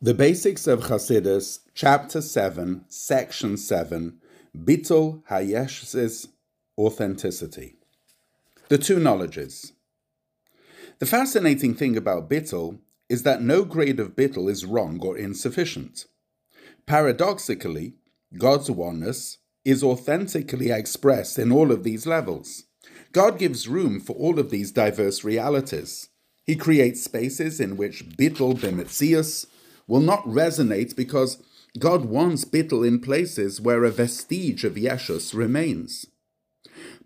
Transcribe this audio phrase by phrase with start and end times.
[0.00, 4.20] The Basics of Chassidus, Chapter 7, Section 7,
[4.56, 6.28] Bittul Hayesh's
[6.78, 7.74] Authenticity.
[8.68, 9.72] The Two Knowledges.
[11.00, 16.06] The fascinating thing about Bittul is that no grade of Bittul is wrong or insufficient.
[16.86, 17.94] Paradoxically,
[18.38, 22.66] God's oneness is authentically expressed in all of these levels.
[23.10, 26.08] God gives room for all of these diverse realities.
[26.44, 29.46] He creates spaces in which Bittul Bemetzias
[29.88, 31.42] will not resonate because
[31.78, 36.06] God wants Bittul in places where a vestige of Yeshus remains.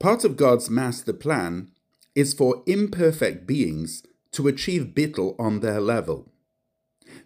[0.00, 1.70] Part of God's master plan
[2.14, 6.32] is for imperfect beings to achieve Bittul on their level.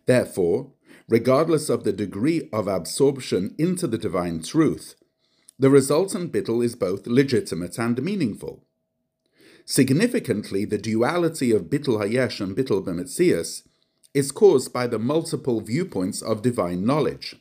[0.06, 0.72] Therefore,
[1.08, 4.94] regardless of the degree of absorption into the divine truth,
[5.58, 8.64] the resultant Bittul is both legitimate and meaningful.
[9.64, 13.62] Significantly, the duality of Bittul Hayesh and Bittul Bemetzias
[14.14, 17.36] is caused by the multiple viewpoints of divine knowledge.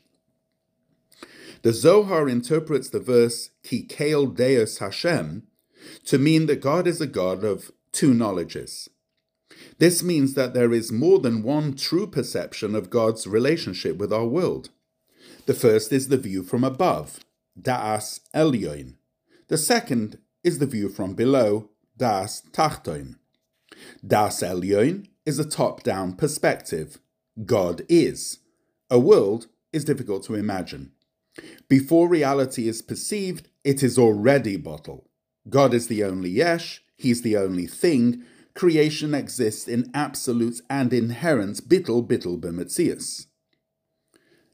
[1.61, 5.43] The Zohar interprets the verse Ki Keil De'os Hashem
[6.05, 8.89] to mean that God is a God of two knowledges.
[9.77, 14.25] This means that there is more than one true perception of God's relationship with our
[14.25, 14.69] world.
[15.45, 17.19] The first is the view from above,
[17.59, 18.95] Da'as Elyon.
[19.47, 23.15] The second is the view from below, Da'as Tachton.
[24.05, 26.99] Da'as Elyon is a top down perspective.
[27.45, 28.39] God is.
[28.89, 30.91] A world is difficult to imagine.
[31.67, 35.03] Before reality is perceived, it is already batel.
[35.49, 38.23] God is the only yesh, He's the only thing.
[38.53, 43.25] Creation exists in absolute and inherent bittul bittul bemetzias.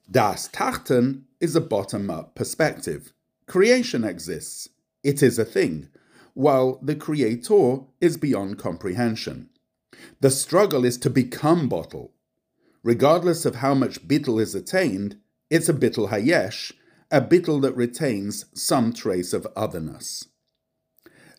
[0.10, 3.12] Da'as Tachton is a bottom up perspective.
[3.46, 4.70] Creation exists.
[5.04, 5.90] It is a thing
[6.34, 9.49] while the Creator is beyond comprehension.
[10.20, 12.12] The struggle is to become batel.
[12.84, 15.18] Regardless of how much bittul is attained,
[15.50, 16.72] it's a bittul hayesh,
[17.12, 20.28] a bittul that retains some trace of otherness.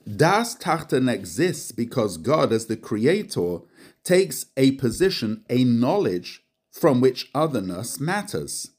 [0.09, 3.59] Da'as Tachton exists because God, as the Creator,
[4.03, 8.71] takes a position, a knowledge from which otherness matters.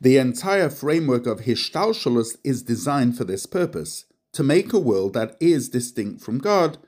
[0.00, 5.36] The entire framework of Hishtalshalus is designed for this purpose to make a world that
[5.40, 6.78] is distinct from God,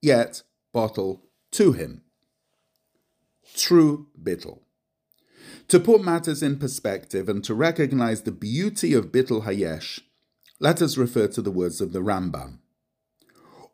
[0.00, 0.42] yet
[0.74, 1.20] batel
[1.54, 2.02] to Him.
[3.54, 4.60] True Bittul.
[5.68, 10.00] To put matters in perspective and to recognize the beauty of Bittul Hayesh,
[10.60, 12.58] let us refer to the words of the Rambam.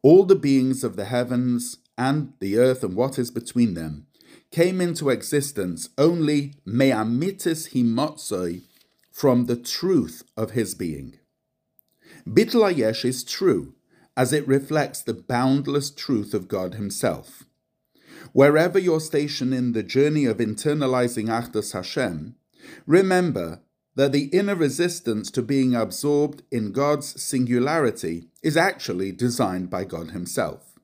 [0.02, 4.06] All the beings of the heavens and the earth and what is between them
[4.50, 8.62] came into existence only me'amitis himotzoi
[9.10, 11.18] from the truth of his being.
[12.28, 13.74] Bittul Hayesh is true,
[14.16, 17.44] as it reflects the boundless truth of God Himself.
[18.32, 22.36] Wherever your station in the journey of internalizing Achdus Hashem,
[22.86, 23.60] remember
[23.96, 30.10] that the inner resistance to being absorbed in God's singularity is actually designed by God
[30.10, 30.78] Himself.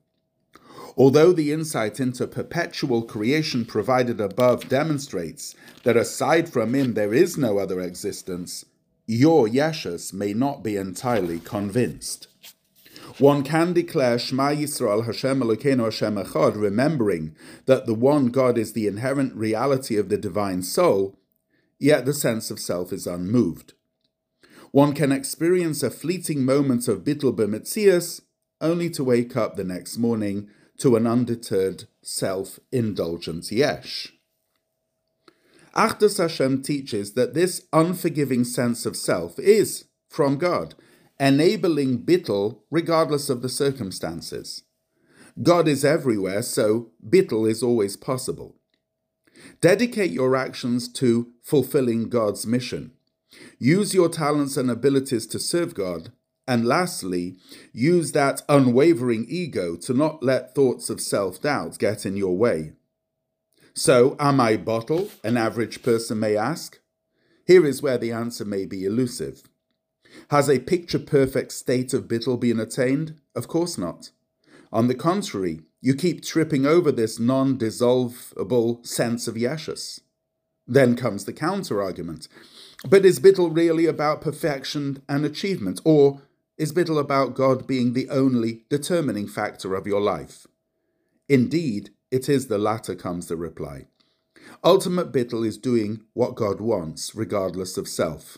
[0.97, 7.37] Although the insight into perpetual creation provided above demonstrates that aside from Him there is
[7.37, 8.65] no other existence,
[9.05, 12.27] your Yeshus may not be entirely convinced.
[13.19, 17.35] One can declare Shema Yisrael Hashem Elokeinu Hashem Echad, remembering
[17.65, 21.17] that the one God is the inherent reality of the divine soul,
[21.79, 23.73] yet the sense of self is unmoved.
[24.71, 28.21] One can experience a fleeting moment of bittul b'metzias,
[28.61, 34.13] only to wake up the next morning to an undeterred self-indulgent yesh.
[35.75, 40.75] Achdus Hashem teaches that this unforgiving sense of self is from God,
[41.19, 44.63] enabling bittul regardless of the circumstances.
[45.41, 48.55] God is everywhere, so bittul is always possible.
[49.61, 52.91] Dedicate your actions to fulfilling God's mission.
[53.59, 56.11] Use your talents and abilities to serve God.
[56.47, 57.35] And lastly,
[57.73, 62.73] use that unwavering ego to not let thoughts of self doubt get in your way.
[63.73, 65.11] So, am I batel?
[65.23, 66.79] An average person may ask.
[67.45, 69.43] Here is where the answer may be elusive.
[70.29, 73.19] Has a picture perfect state of bittul been attained?
[73.35, 74.11] Of course not.
[74.71, 80.01] On the contrary, you keep tripping over this non dissolvable sense of yeshus.
[80.67, 82.27] Then comes the counter argument.
[82.87, 85.79] But is bittul really about perfection and achievement?
[85.85, 86.21] Or
[86.57, 90.45] is bittul about God being the only determining factor of your life?
[91.29, 93.87] Indeed, it is the latter, comes the reply.
[94.63, 98.37] Ultimate Bittul is doing what God wants, regardless of self.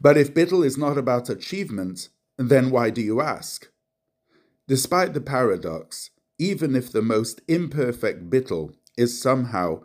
[0.00, 3.68] But if Bittul is not about achievement, then why do you ask?
[4.66, 9.82] Despite the paradox, even if the most imperfect Bittul is somehow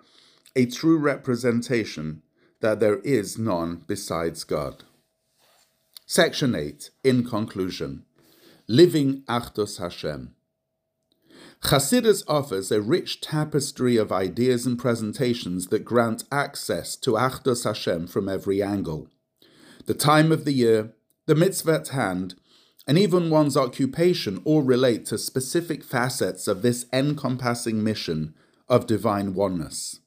[0.56, 2.22] a true representation
[2.62, 4.84] that there is none besides God.
[6.06, 8.04] Section 8, in conclusion,
[8.68, 10.34] Living Achdus Hashem.
[11.62, 18.08] Chassidus offers a rich tapestry of ideas and presentations that grant access to Achdus Hashem
[18.08, 19.10] from every angle.
[19.90, 20.94] The time of the year,
[21.26, 22.36] the mitzvah at hand,
[22.86, 28.36] and even one's occupation all relate to specific facets of this encompassing mission
[28.68, 30.00] of divine oneness.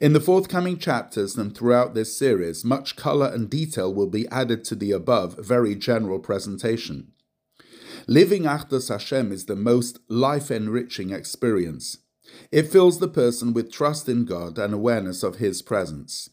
[0.00, 4.64] In the forthcoming chapters and throughout this series, much color and detail will be added
[4.64, 7.12] to the above very general presentation.
[8.06, 11.98] Living Achdus Hashem is the most life enriching experience.
[12.50, 16.30] It fills the person with trust in God and awareness of His presence.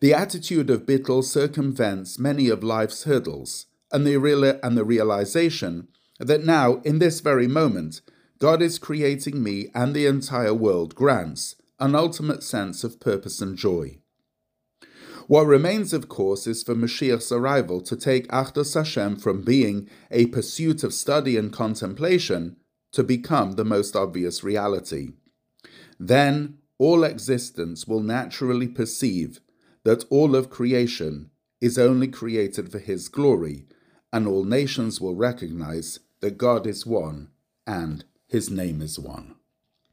[0.00, 5.88] The attitude of Bittul circumvents many of life's hurdles, and the, real- and the realization
[6.18, 8.02] that now, in this very moment,
[8.38, 13.56] God is creating me and the entire world grants an ultimate sense of purpose and
[13.56, 13.98] joy.
[15.26, 20.26] What remains, of course, is for Mashiach's arrival to take Achdus Hashem from being a
[20.26, 22.56] pursuit of study and contemplation
[22.92, 25.10] to become the most obvious reality.
[25.98, 29.40] Then all existence will naturally perceive
[29.84, 31.30] that all of creation
[31.60, 33.66] is only created for His glory,
[34.12, 37.30] and all nations will recognize that God is one
[37.66, 39.36] and His name is one.